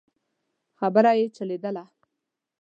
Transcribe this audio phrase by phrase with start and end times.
[0.79, 1.83] خبره يې چلېدله.